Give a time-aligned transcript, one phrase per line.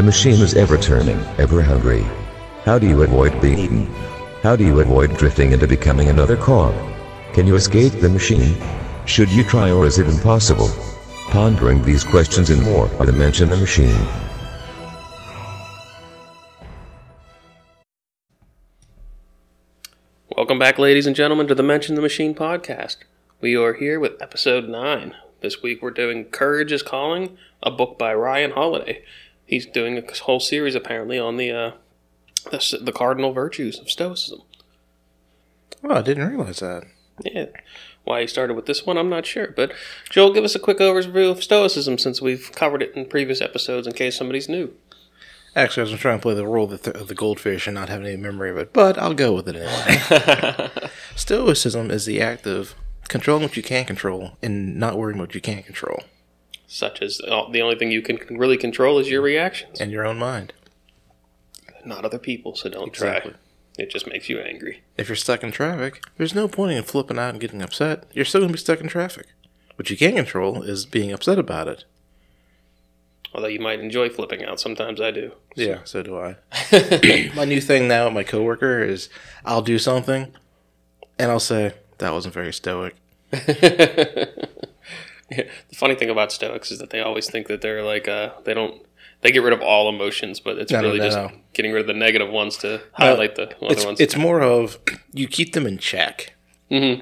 [0.00, 2.06] The machine is ever turning, ever hungry.
[2.64, 3.84] How do you avoid being eaten?
[4.42, 6.74] How do you avoid drifting into becoming another cog?
[7.34, 8.56] Can you escape the machine?
[9.04, 10.70] Should you try or is it impossible?
[11.28, 13.94] Pondering these questions and more on the Mensch and the Machine.
[20.34, 22.96] Welcome back, ladies and gentlemen, to the Mensch and the Machine podcast.
[23.42, 25.14] We are here with episode 9.
[25.42, 29.04] This week we're doing Courage is Calling, a book by Ryan Holiday.
[29.50, 31.72] He's doing a whole series apparently on the uh,
[32.52, 34.42] the, the cardinal virtues of Stoicism.
[35.82, 36.84] Oh, I didn't realize that.
[37.24, 37.46] Yeah.
[38.04, 39.48] Why he started with this one, I'm not sure.
[39.48, 39.72] But
[40.08, 43.88] Joel, give us a quick overview of Stoicism since we've covered it in previous episodes
[43.88, 44.72] in case somebody's new.
[45.56, 47.74] Actually, I was trying to play the role of the, th- of the goldfish and
[47.74, 50.70] not have any memory of it, but I'll go with it anyway.
[51.16, 52.76] Stoicism is the act of
[53.08, 56.04] controlling what you can control and not worrying what you can't control,
[56.72, 60.06] Such as uh, the only thing you can really control is your reactions, and your
[60.06, 60.52] own mind.
[61.84, 62.54] not other people.
[62.54, 63.32] So don't Exactly.
[63.32, 63.40] try.
[63.76, 64.82] It just makes you angry.
[64.96, 68.04] If you're stuck in traffic, there's no point in flipping out and getting upset.
[68.12, 69.26] You're still going to be stuck in traffic.
[69.74, 71.84] What you can control is being upset about it.
[73.34, 75.32] Although you might enjoy flipping out, sometimes I do.
[75.56, 76.36] Yeah, so do I.
[77.34, 79.08] my new thing now with my coworker is
[79.44, 80.32] I'll do something,
[81.18, 82.94] and I'll say that wasn't very stoic.
[85.70, 88.54] The funny thing about Stoics is that they always think that they're like uh, they
[88.54, 88.82] don't
[89.22, 91.30] they get rid of all emotions, but it's No, really no, just no.
[91.52, 94.00] getting rid of the negative ones to highlight the other It's ones.
[94.00, 94.78] it's more of
[95.12, 96.34] you keep them in check.
[96.68, 96.94] hmm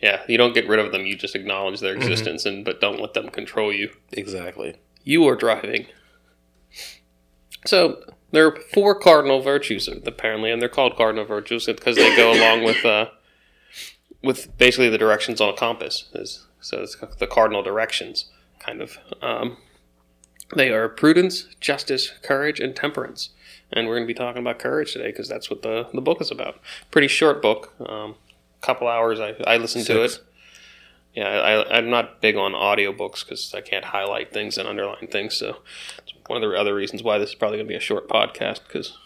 [0.00, 1.06] Yeah, you don't get rid of them.
[1.06, 2.02] You just acknowledge their Mm-hmm.
[2.02, 3.90] existence, and but don't let them control you.
[4.12, 4.76] Exactly.
[5.02, 5.86] You are driving.
[7.66, 12.32] So there are four cardinal virtues apparently, and they're called cardinal virtues because they go
[12.32, 13.06] along with uh,
[14.22, 16.08] with basically the directions on a compass.
[16.14, 18.26] Is so it's the cardinal directions,
[18.58, 18.98] kind of.
[19.22, 19.56] Um,
[20.54, 23.30] they are prudence, justice, courage, and temperance.
[23.72, 26.20] And we're going to be talking about courage today because that's what the, the book
[26.20, 26.60] is about.
[26.90, 28.16] Pretty short book, um,
[28.60, 29.20] couple hours.
[29.20, 30.18] I, I listened to it.
[31.14, 35.34] Yeah, I, I'm not big on audiobooks because I can't highlight things and underline things.
[35.36, 35.58] So
[35.98, 38.08] it's one of the other reasons why this is probably going to be a short
[38.08, 38.96] podcast because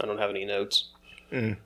[0.00, 0.88] I don't have any notes.
[1.32, 1.56] Mm.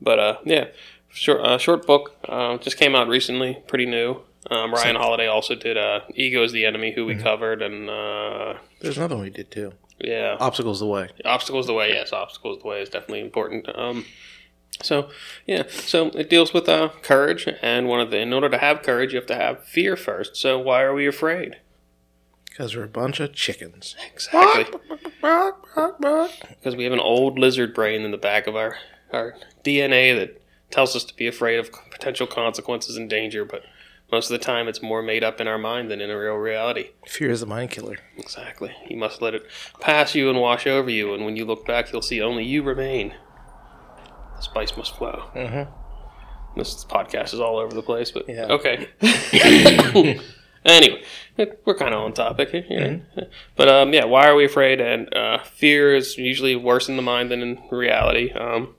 [0.00, 0.68] But uh, yeah,
[1.12, 4.20] short uh, short book uh, just came out recently, pretty new.
[4.50, 8.54] Um, Ryan Holiday also did uh, "Ego is the Enemy," who we covered, and uh,
[8.80, 9.72] There's another one we did too.
[9.98, 11.10] yeah, Obstacles the way.
[11.24, 11.90] obstacles the way.
[11.90, 13.68] Yes, obstacles the way is definitely important.
[13.78, 14.06] Um,
[14.82, 15.10] so
[15.46, 18.82] yeah, so it deals with uh, courage, and one of the in order to have
[18.82, 20.36] courage, you have to have fear first.
[20.36, 21.56] So why are we afraid?
[22.48, 23.94] Because we're a bunch of chickens.
[24.12, 24.64] Exactly,
[25.20, 28.76] because we have an old lizard brain in the back of our
[29.12, 29.34] our
[29.64, 30.39] DNA that
[30.70, 33.62] tells us to be afraid of potential consequences and danger, but
[34.12, 36.34] most of the time it's more made up in our mind than in a real
[36.34, 36.90] reality.
[37.06, 37.98] Fear is the mind killer.
[38.16, 38.74] Exactly.
[38.88, 39.44] You must let it
[39.80, 42.62] pass you and wash over you, and when you look back, you'll see only you
[42.62, 43.14] remain.
[44.36, 45.30] The spice must flow.
[45.34, 45.70] Mm-hmm.
[46.58, 48.46] This podcast is all over the place, but Yeah.
[48.46, 48.88] okay.
[50.64, 51.02] anyway,
[51.64, 53.06] we're kind of on topic here.
[53.56, 54.80] But um, yeah, why are we afraid?
[54.80, 58.32] And uh, fear is usually worse in the mind than in reality.
[58.32, 58.74] Um,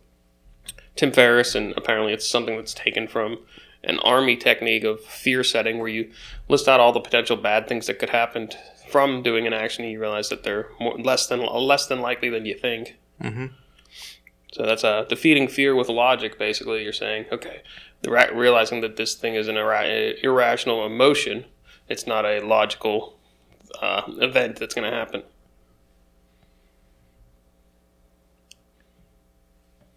[0.96, 3.40] Tim Ferriss, and apparently it's something that's taken from
[3.84, 6.12] an army technique of fear setting, where you
[6.48, 8.50] list out all the potential bad things that could happen
[8.90, 12.30] from doing an action, and you realize that they're more, less than less than likely
[12.30, 12.98] than you think.
[13.22, 13.48] Mm-hmm.
[14.54, 16.38] So that's uh, defeating fear with logic.
[16.38, 17.62] Basically, you're saying, okay,
[18.02, 21.46] the ra- realizing that this thing is an ira- irrational emotion.
[21.88, 23.18] It's not a logical
[23.82, 25.24] uh, event that's going to happen.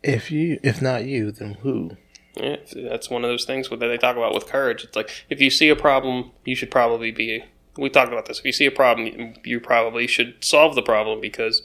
[0.04, 1.96] If you, if not you, then who?
[2.36, 4.84] Yeah, that's one of those things that they talk about with courage.
[4.84, 7.44] It's like if you see a problem, you should probably be.
[7.78, 8.38] We talked about this.
[8.38, 11.62] If you see a problem, you probably should solve the problem because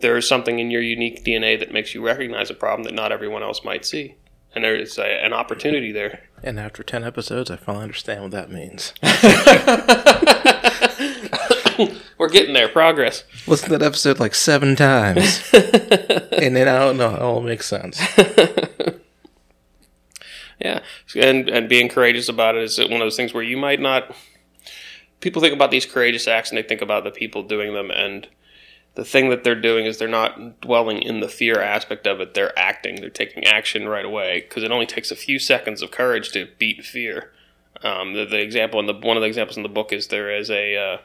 [0.00, 3.10] there is something in your unique DNA that makes you recognize a problem that not
[3.10, 4.16] everyone else might see,
[4.54, 6.28] and there is a, an opportunity there.
[6.42, 8.92] And after ten episodes, I finally understand what that means.
[12.18, 12.68] We're getting there.
[12.68, 13.24] Progress.
[13.46, 17.14] Listen to that episode like seven times, and then I don't know.
[17.14, 18.00] It all makes sense.
[20.58, 20.80] Yeah,
[21.14, 24.14] and and being courageous about it is one of those things where you might not.
[25.20, 28.26] People think about these courageous acts and they think about the people doing them, and
[28.94, 32.32] the thing that they're doing is they're not dwelling in the fear aspect of it.
[32.34, 32.96] They're acting.
[32.96, 36.48] They're taking action right away because it only takes a few seconds of courage to
[36.58, 37.32] beat fear.
[37.82, 40.34] Um, the, the example in the one of the examples in the book is there
[40.34, 40.98] is a uh,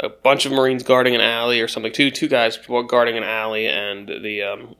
[0.00, 1.92] a bunch of Marines guarding an alley or something.
[1.92, 2.58] Two two guys
[2.88, 4.74] guarding an alley, and the um,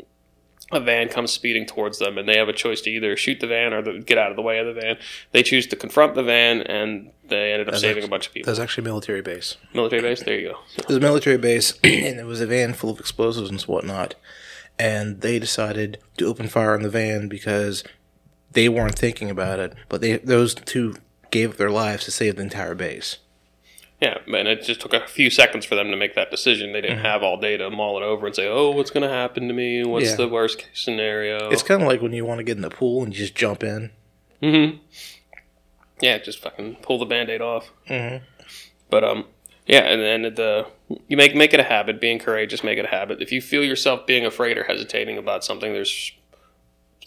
[0.72, 3.46] a van comes speeding towards them, and they have a choice to either shoot the
[3.46, 4.96] van or the, get out of the way of the van.
[5.32, 8.26] They choose to confront the van, and they ended up That's saving actually- a bunch
[8.26, 8.50] of people.
[8.50, 9.56] That's actually a military base.
[9.72, 10.22] Military base.
[10.22, 10.58] There you go.
[10.78, 14.14] It was a military base, and it was a van full of explosives and whatnot.
[14.78, 17.84] And they decided to open fire on the van because
[18.50, 19.74] they weren't thinking about it.
[19.88, 20.96] But they those two
[21.30, 23.18] gave up their lives to save the entire base.
[24.00, 26.72] Yeah, and it just took a few seconds for them to make that decision.
[26.72, 29.14] They didn't have all day to mull it over and say, "Oh, what's going to
[29.14, 29.84] happen to me?
[29.84, 30.16] What's Yeah.
[30.16, 32.70] the worst case scenario?" It's kind of like when you want to get in the
[32.70, 33.90] pool and you just jump in.
[34.42, 34.76] Mm-hmm.
[36.00, 37.70] Yeah, just fucking pull the band-aid off.
[37.88, 38.22] Mhm.
[38.90, 39.26] But um,
[39.66, 40.66] yeah, and then the
[41.08, 42.00] you make make it a habit.
[42.00, 43.22] Being courageous, make it a habit.
[43.22, 46.12] If you feel yourself being afraid or hesitating about something, there's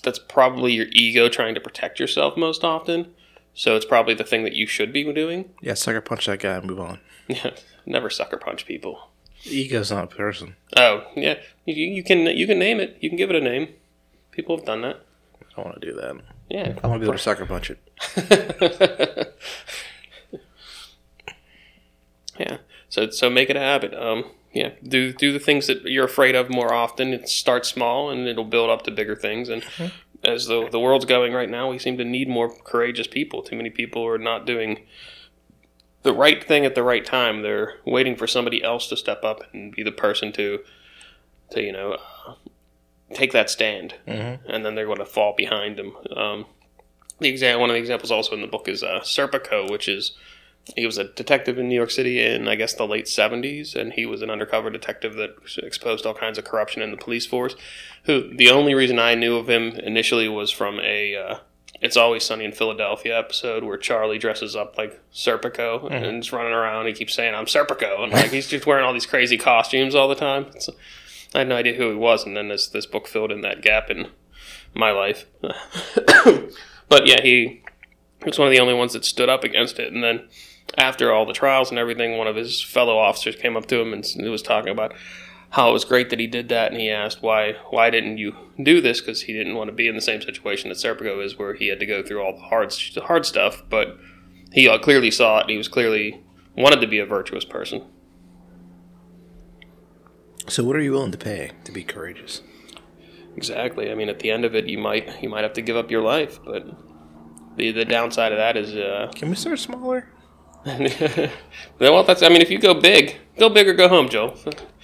[0.03, 3.13] that's probably your ego trying to protect yourself most often.
[3.57, 5.49] So it's probably the thing that you should be doing.
[5.61, 6.99] Yeah, sucker punch that guy and move on.
[7.27, 7.49] Yeah,
[7.87, 9.09] never sucker punch people.
[9.45, 10.55] Ego's not a person.
[10.75, 12.97] Oh yeah, you, you can you can name it.
[13.01, 13.69] You can give it a name.
[14.29, 15.01] People have done that.
[15.41, 16.21] I don't want to do that.
[16.49, 16.77] Yeah.
[16.83, 19.33] I want to be able to sucker punch it.
[22.39, 22.57] Yeah.
[22.89, 23.95] So so make it a habit.
[23.95, 24.25] Um.
[24.53, 24.73] Yeah.
[24.87, 27.11] Do do the things that you're afraid of more often.
[27.11, 29.49] It start small and it'll build up to bigger things.
[29.49, 29.63] And
[30.23, 33.41] as the the world's going right now, we seem to need more courageous people.
[33.43, 34.85] Too many people are not doing
[36.03, 37.41] the right thing at the right time.
[37.41, 40.59] They're waiting for somebody else to step up and be the person to
[41.51, 41.97] to you know
[43.13, 44.49] take that stand, Mm-hmm.
[44.49, 45.95] and then they're going to fall behind them.
[46.15, 46.45] Um,
[47.19, 50.11] the exa- one of the examples also in the book is uh, Serpico, which is
[50.75, 53.93] he was a detective in New York City in I guess the late seventies, and
[53.93, 57.55] he was an undercover detective that exposed all kinds of corruption in the police force.
[58.03, 61.35] Who the only reason I knew of him initially was from a uh,
[61.81, 66.53] "It's Always Sunny in Philadelphia" episode where Charlie dresses up like Serpico and is running
[66.53, 66.87] around.
[66.87, 70.07] He keeps saying "I'm Serpico," and like he's just wearing all these crazy costumes all
[70.07, 70.47] the time.
[70.53, 70.69] It's,
[71.33, 73.61] I had no idea who he was, and then this this book filled in that
[73.61, 74.07] gap in
[74.73, 75.25] my life.
[75.41, 77.63] but yeah, he
[78.25, 79.91] was one of the only ones that stood up against it.
[79.91, 80.27] And then
[80.77, 83.93] after all the trials and everything, one of his fellow officers came up to him
[83.93, 84.93] and was talking about
[85.51, 86.71] how it was great that he did that.
[86.71, 88.99] And he asked why why didn't you do this?
[88.99, 91.67] Because he didn't want to be in the same situation that Serpico is, where he
[91.67, 92.73] had to go through all the hard
[93.03, 93.63] hard stuff.
[93.69, 93.97] But
[94.51, 95.41] he uh, clearly saw it.
[95.41, 96.23] And he was clearly
[96.55, 97.83] wanted to be a virtuous person.
[100.47, 102.41] So, what are you willing to pay to be courageous?
[103.35, 103.91] Exactly.
[103.91, 105.91] I mean, at the end of it, you might you might have to give up
[105.91, 106.65] your life, but
[107.57, 110.09] the the downside of that is, uh, Can we start smaller?
[111.79, 112.23] well, that's.
[112.23, 114.35] I mean, if you go big, go big or go home, Joe.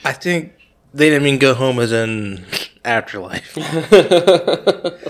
[0.06, 0.54] I think
[0.94, 2.46] they didn't mean go home as in
[2.86, 3.54] afterlife.
[3.58, 5.02] it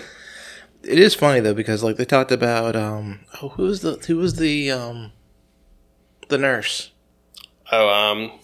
[0.83, 4.35] is funny though because like they talked about um oh who was the who was
[4.35, 5.11] the um
[6.29, 6.91] the nurse
[7.71, 8.39] Oh, um,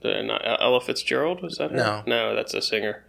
[0.00, 1.70] the, not Ella Fitzgerald was that?
[1.70, 1.76] Her?
[1.76, 2.02] No.
[2.06, 3.04] no, that's a singer.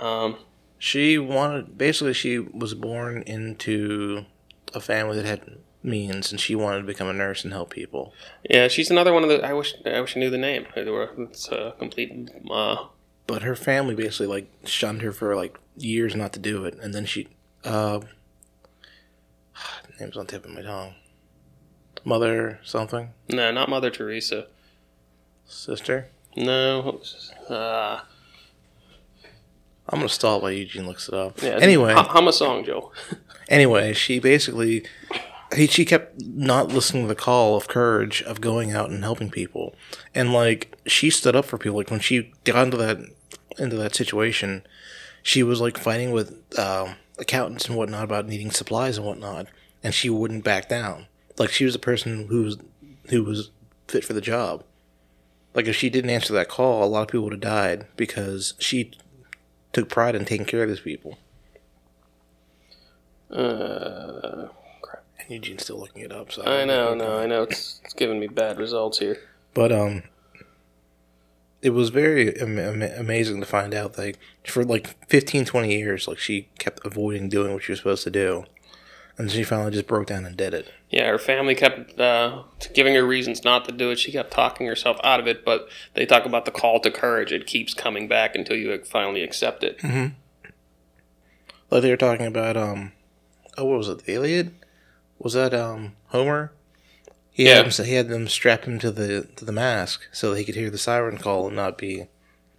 [0.00, 0.36] Um,
[0.78, 4.24] she wanted basically she was born into
[4.72, 8.12] a family that had means and she wanted to become a nurse and help people.
[8.48, 9.44] yeah, she's another one of the.
[9.46, 10.66] I wish I wish I knew the name.
[10.74, 12.30] It's a complete.
[12.50, 12.86] Uh,
[13.26, 16.94] But her family basically like shunned her for like years not to do it and
[16.94, 17.26] then she
[17.64, 18.00] uh
[20.00, 20.94] name's on the tip of my tongue.
[22.04, 23.10] Mother something?
[23.28, 24.46] no, not Mother Teresa.
[25.46, 26.08] Sister?
[26.36, 26.80] No.
[26.82, 27.50] what was this?
[27.50, 28.00] Uh,
[29.88, 31.40] I'm gonna stall while Eugene looks it up.
[31.42, 32.92] yeah, anyway, hum a song, Joe.
[33.48, 34.84] anyway, she basically
[35.54, 39.30] he, she kept not listening to the call of courage of going out and helping
[39.30, 39.74] people,
[40.14, 41.78] and like she stood up for people.
[41.78, 42.98] Like when she got into that
[43.58, 44.66] into that situation,
[45.22, 49.46] she was like fighting with um, accountants and whatnot about needing supplies and whatnot,
[49.82, 51.06] and she wouldn't back down.
[51.38, 52.58] Like she was a person who was
[53.10, 53.50] who was
[53.88, 54.64] fit for the job.
[55.54, 58.54] Like if she didn't answer that call, a lot of people would have died because
[58.58, 58.92] she
[59.72, 61.18] took pride in taking care of these people.
[63.30, 64.33] Uh,
[65.24, 66.32] And Eugene's still looking it up.
[66.32, 67.42] So I know, no, I know.
[67.42, 69.18] It's, it's giving me bad results here.
[69.54, 70.02] But um,
[71.64, 76.06] it was very am- am- amazing to find out like for like 15, 20 years,
[76.06, 78.44] like she kept avoiding doing what she was supposed to do,
[79.16, 80.70] and she finally just broke down and did it.
[80.90, 82.42] Yeah, her family kept uh,
[82.74, 83.98] giving her reasons not to do it.
[83.98, 87.32] She kept talking herself out of it, but they talk about the call to courage.
[87.32, 89.78] It keeps coming back until you finally accept it.
[89.78, 90.14] Mm-hmm.
[91.70, 92.92] Like they were talking about um,
[93.56, 94.04] oh, what was it?
[94.04, 94.54] The Iliad?
[95.24, 96.52] Was that um Homer?
[97.32, 97.62] He Yeah.
[97.64, 100.44] had them, he had them strap him to the to the mask so that he
[100.44, 102.06] could hear the siren call and not be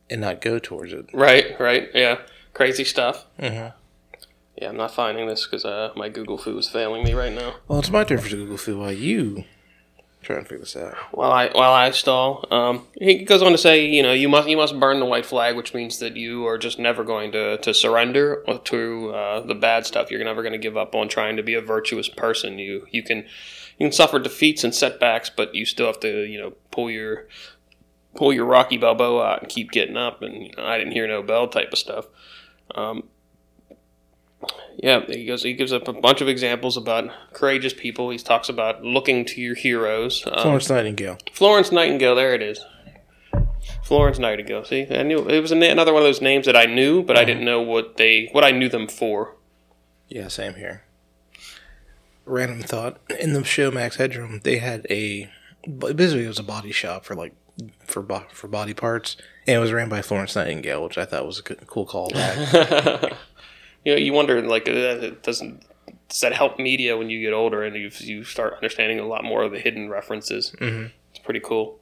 [0.09, 1.05] and not go towards it.
[1.13, 2.17] Right, right, yeah.
[2.53, 3.25] Crazy stuff.
[3.39, 3.73] Mhm.
[4.57, 7.55] Yeah, I'm not finding this because uh, my Google fu is failing me right now.
[7.67, 9.43] Well, it's my turn for Google Fu while you
[10.25, 10.95] Trying to figure this out.
[11.11, 14.49] While I while I stall, um, he goes on to say, you know, you must
[14.49, 17.59] you must burn the white flag, which means that you are just never going to,
[17.59, 20.09] to surrender to uh, the bad stuff.
[20.09, 22.57] You're never going to give up on trying to be a virtuous person.
[22.57, 23.19] You you can
[23.77, 27.27] you can suffer defeats and setbacks, but you still have to you know pull your
[28.15, 30.23] pull your Rocky Balboa out and keep getting up.
[30.23, 32.07] And you know, I didn't hear no bell type of stuff.
[32.73, 33.03] Um,
[34.77, 35.43] yeah, he goes.
[35.43, 38.09] He gives up a bunch of examples about courageous people.
[38.09, 40.23] He talks about looking to your heroes.
[40.27, 41.17] Um, Florence Nightingale.
[41.33, 42.15] Florence Nightingale.
[42.15, 42.59] There it is.
[43.83, 44.65] Florence Nightingale.
[44.65, 47.23] See, I knew it was another one of those names that I knew, but I
[47.23, 49.35] didn't know what they what I knew them for.
[50.07, 50.83] Yeah, same here.
[52.25, 52.99] Random thought.
[53.19, 55.29] In the show Max Headroom, they had a
[55.67, 57.33] basically it was a body shop for like
[57.85, 61.25] for bo- for body parts, and it was ran by Florence Nightingale, which I thought
[61.25, 63.15] was a good, cool callback.
[63.85, 65.63] You know, you wonder like uh, doesn't
[66.09, 69.23] does that help media when you get older and you you start understanding a lot
[69.23, 70.53] more of the hidden references.
[70.59, 70.87] Mm-hmm.
[71.11, 71.79] It's pretty cool.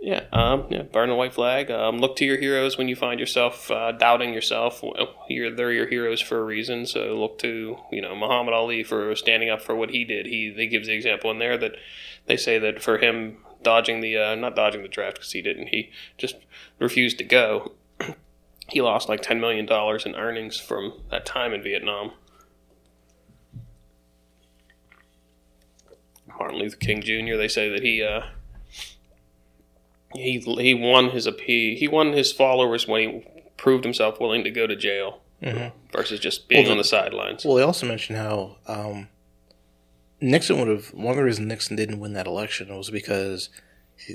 [0.00, 0.82] Yeah, um, yeah.
[0.82, 1.70] Burn the white flag.
[1.70, 4.82] Um, look to your heroes when you find yourself uh, doubting yourself.
[5.28, 6.86] You're, they're your heroes for a reason.
[6.86, 10.26] So look to you know Muhammad Ali for standing up for what he did.
[10.26, 11.72] He they gives the example in there that
[12.26, 15.68] they say that for him dodging the uh, not dodging the draft because he didn't.
[15.68, 16.36] He just
[16.78, 17.72] refused to go.
[18.68, 22.12] He lost like ten million dollars in earnings from that time in Vietnam.
[26.38, 27.36] Martin Luther King Jr.
[27.36, 28.22] They say that he uh,
[30.14, 33.24] he he won his he, he won his followers when he
[33.56, 35.20] proved himself willing to go to jail
[35.92, 37.44] versus just being Well, on the- the sidelines.
[37.44, 39.08] well, they also mentioned how um,
[40.20, 43.48] Nixon would have one of the reasons Nixon didn't win that election was because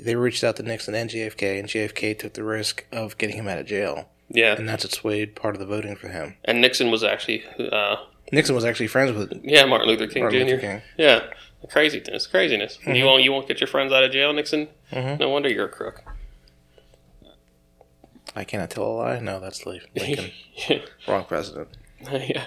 [0.02, 3.48] they reached out to Nixon and JFK, and JFK took the risk of getting him
[3.48, 6.36] out of jail, yeah, and that's what swayed part of the voting for him.
[6.44, 7.96] and Nixon was actually uh,
[8.32, 10.46] Nixon was actually friends with yeah Martin Luther King Martin Jr.
[10.54, 10.82] Luther King.
[10.96, 11.20] Yeah,
[11.70, 12.78] craziness, craziness.
[12.86, 14.68] You won't you won't get your friends out of jail, Nixon.
[14.92, 15.18] Mhm.
[15.20, 16.02] No wonder you're a crook.
[18.36, 19.18] I cannot tell a lie.
[19.20, 20.30] No, that's Lincoln.
[21.08, 21.68] Wrong president.
[22.10, 22.46] yeah.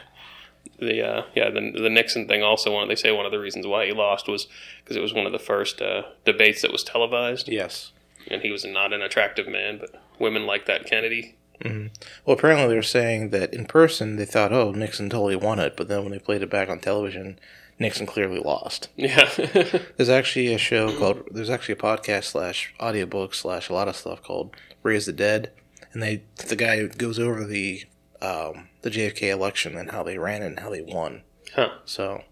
[0.79, 3.65] The uh, yeah the the Nixon thing also one they say one of the reasons
[3.65, 4.48] why he lost was
[4.84, 7.93] because it was one of the first uh, debates that was televised Yes.
[8.29, 12.75] and he was not an attractive man but women like that Kennedy Well, apparently they
[12.75, 16.11] were saying that in person they thought, oh, Nixon totally won it, but then when
[16.11, 17.39] they played it back on television,
[17.79, 18.89] Nixon clearly lost.
[18.95, 19.29] yeah
[19.97, 23.95] There's actually a show called, there's actually a podcast slash audiobook slash a lot of
[23.95, 25.51] stuff called Raise the Dead,
[25.93, 27.83] and they the guy goes over the
[28.21, 31.21] um, the JFK election and how they ran it and how they won.
[31.55, 32.23] huh So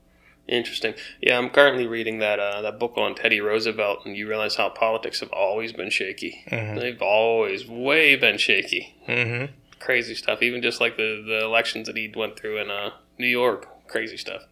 [0.47, 4.55] interesting yeah I'm currently reading that uh, that book on Teddy Roosevelt and you realize
[4.55, 9.51] how politics have always been shaky they've always way been shaky mm-hmm.
[9.85, 10.41] crazy stuff.
[10.41, 14.17] Even just like the, the elections that he went through in uh, New York, crazy
[14.17, 14.43] stuff.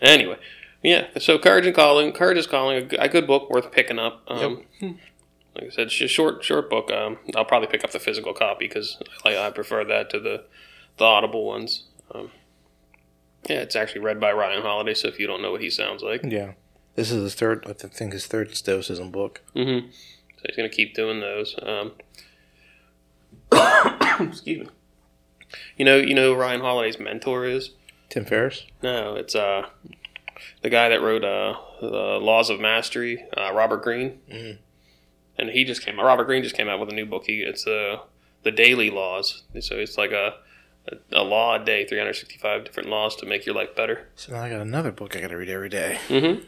[0.00, 0.36] Anyway,
[0.82, 1.08] yeah.
[1.18, 4.22] So courage and calling, courage is calling, A good book worth picking up.
[4.28, 4.64] Um,
[5.56, 6.92] Like I said, it's a short short book.
[6.92, 10.44] Um, I'll probably pick up the physical copy because I, I prefer that to the
[10.96, 11.84] the audible ones.
[12.14, 12.30] Um,
[13.48, 14.94] yeah, it's actually read by Ryan Holiday.
[14.94, 16.52] So if you don't know what he sounds like, yeah,
[16.94, 19.42] this is his third, I think his third Stoicism book.
[19.54, 19.88] Mm-hmm.
[19.90, 21.54] So he's going to keep doing those.
[21.62, 21.92] Um,
[24.28, 24.68] excuse me.
[25.76, 27.70] You know, you know who Ryan Holiday's mentor is?
[28.08, 28.66] Tim Ferriss.
[28.82, 29.66] No, it's uh
[30.62, 34.20] the guy that wrote uh the Laws of Mastery, uh, Robert Greene.
[34.30, 34.58] Mhm.
[35.38, 35.98] And he just came.
[35.98, 37.24] Robert Greene just came out with a new book.
[37.26, 37.98] He it's uh,
[38.42, 39.42] the Daily Laws.
[39.60, 40.34] So it's like a
[40.88, 44.08] a, a law a day, 365 different laws to make your life better.
[44.16, 45.98] So now I got another book I got to read every day.
[46.08, 46.44] Mm-hmm.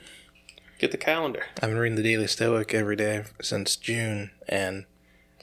[0.79, 1.45] Get the calendar.
[1.62, 4.85] I've been reading the Daily Stoic every day since June, and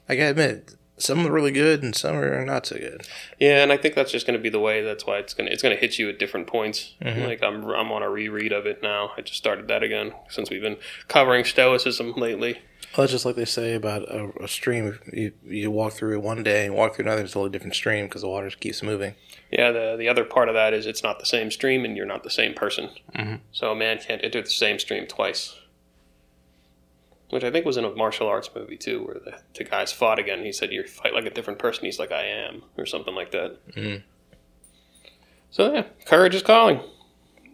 [0.09, 3.07] I gotta admit, some are really good and some are not so good.
[3.39, 4.83] Yeah, and I think that's just going to be the way.
[4.83, 6.93] That's why it's gonna it's gonna hit you at different points.
[7.01, 7.25] Mhm.
[7.25, 9.11] Like I'm I'm on a reread of it now.
[9.17, 10.77] I just started that again since we've been
[11.07, 12.59] covering Stoicism lately.
[12.97, 14.97] Well, it's just like they say about a, a stream.
[15.13, 17.75] You, you walk through it one day and walk through another, it's a totally different
[17.75, 19.13] stream because the water keeps moving.
[19.51, 22.05] Yeah, the the other part of that is it's not the same stream and you're
[22.05, 22.89] not the same person.
[23.15, 23.39] Mhm.
[23.51, 25.55] So a man can't enter the same stream twice.
[27.29, 30.17] Which I think was in a martial arts movie too, where the, the guys fought
[30.17, 30.43] again.
[30.43, 33.29] He said, "You fight like a different person." He's like, "I am," or something like
[33.31, 33.57] that.
[33.75, 34.01] Mhm.
[35.51, 36.79] So yeah, courage is calling.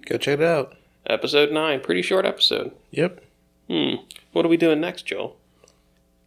[0.06, 0.76] Go check it out.
[1.08, 2.72] Episode nine, pretty short episode.
[2.92, 3.22] Yep.
[3.70, 3.96] Hmm.
[4.32, 5.38] What are we doing next, Joel?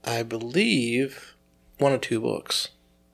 [0.04, 1.34] I believe
[1.78, 2.68] one or two books.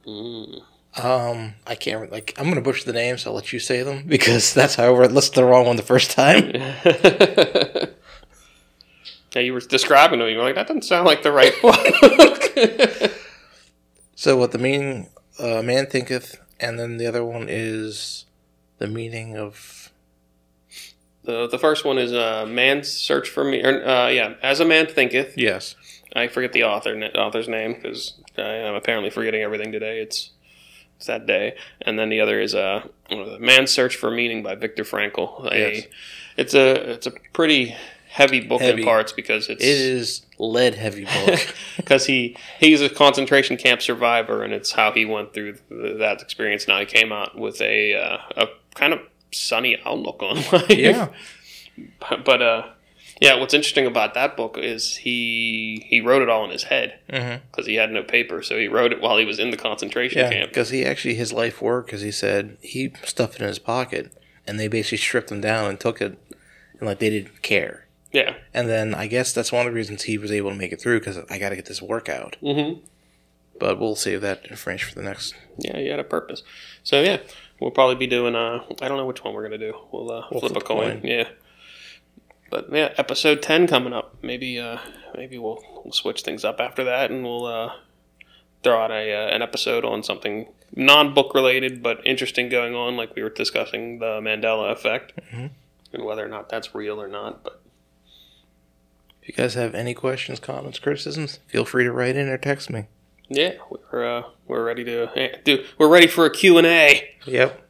[0.07, 0.62] Mm.
[0.97, 2.35] Um, I can't like.
[2.37, 3.23] I'm gonna butcher the names.
[3.23, 5.83] So I'll let you say them because that's how I listed the wrong one the
[5.83, 6.50] first time.
[9.35, 10.28] yeah, you were describing them.
[10.28, 13.11] You were like, that doesn't sound like the right one.
[14.14, 18.26] So what the meaning uh, man thinketh, and then the other one is
[18.78, 19.90] the meaning of
[21.25, 23.62] the the first one is uh, man's search for me.
[23.62, 25.37] Or, uh, yeah, as a man thinketh.
[25.37, 25.75] Yes.
[26.16, 30.00] I forget the author author's name because I am apparently forgetting everything today.
[30.00, 30.31] It's
[30.97, 31.57] it's that day.
[31.83, 32.87] And then the other is uh,
[33.40, 35.50] Man's Search for Meaning by Viktor Frankl.
[35.52, 35.87] A, Yes.
[36.37, 37.75] It's a it's a pretty
[38.09, 38.83] heavy book Heavy.
[38.83, 41.54] in parts because it's It is lead heavy book.
[41.76, 46.23] because he he's a concentration camp survivor and it's how he went through th- that
[46.23, 46.69] experience.
[46.69, 49.00] Now he came out with a uh, a kind of
[49.35, 50.71] sunny outlook on life.
[50.71, 51.09] yeah.
[52.00, 52.67] but, but uh,
[53.21, 56.99] yeah, what's interesting about that book is he he wrote it all in his head
[57.07, 60.19] because he had no paper, so he wrote it while he was in the concentration
[60.19, 60.31] Yeah.
[60.31, 60.50] camp.
[60.50, 64.12] Because he actually his life work, because he said he stuffed it in his pocket,
[64.47, 66.19] and they basically stripped him down and took it,
[66.79, 67.87] and like they didn't care.
[68.12, 68.35] Yeah.
[68.53, 70.81] And then I guess that's one of the reasons he was able to make it
[70.81, 72.37] through because I got to get this workout.
[72.41, 72.75] hmm
[73.59, 75.35] But we'll save that information for the next.
[75.59, 76.43] Yeah, he had a purpose.
[76.85, 77.19] So yeah,
[77.61, 78.35] we'll probably be doing.
[78.35, 79.75] Uh, I don't know which one we're gonna do.
[79.93, 81.01] We'll, uh, We'll flip, flip a coin.
[81.01, 81.11] coin.
[81.11, 81.29] Yeah.
[82.51, 84.17] But yeah, episode ten coming up.
[84.23, 84.79] Maybe uh,
[85.17, 87.73] maybe we'll, we'll switch things up after that, and we'll uh,
[88.63, 90.47] throw out a uh, an episode on something
[90.77, 95.51] non book related but interesting going on, like we were discussing the Mandela effect, Mhm.
[95.93, 97.43] and whether or not that's real or not.
[97.43, 97.61] But
[99.23, 102.71] If you guys have any questions, comments, criticisms, feel free to write in or text
[102.71, 102.85] me.
[103.28, 105.64] Yeah, we're uh, we're ready to eh, do.
[105.78, 107.09] We're ready for a Q and A.
[107.25, 107.61] Yep.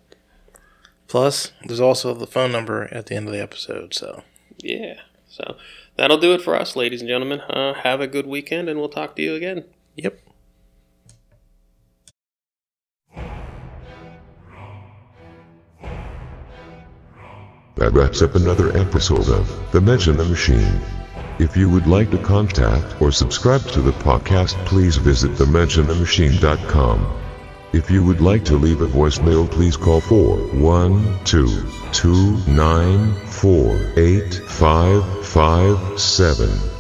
[1.07, 3.95] Plus, there's also the phone number at the end of the episode.
[3.95, 4.25] So,
[4.59, 4.95] Yeah.
[5.29, 5.57] So
[5.97, 7.41] that'll do it for us, ladies and gentlemen.
[7.41, 9.65] Uh, have a good weekend, and we'll talk to you again.
[9.97, 10.21] yep.
[17.77, 20.81] That wraps up another episode of The Mensch and the Machine.
[21.41, 27.21] If you would like to contact or subscribe to the podcast, please visit thementionthemachine.com.
[27.73, 36.74] If you would like to leave a voicemail, please call 412 294 8557.